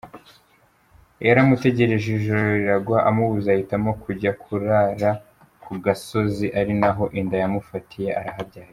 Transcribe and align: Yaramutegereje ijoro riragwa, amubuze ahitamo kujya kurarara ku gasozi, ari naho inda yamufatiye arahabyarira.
Yaramutegereje 1.27 2.07
ijoro 2.17 2.43
riragwa, 2.57 2.97
amubuze 3.09 3.47
ahitamo 3.51 3.91
kujya 4.03 4.31
kurarara 4.41 5.11
ku 5.63 5.71
gasozi, 5.85 6.45
ari 6.59 6.73
naho 6.81 7.03
inda 7.19 7.35
yamufatiye 7.43 8.09
arahabyarira. 8.19 8.69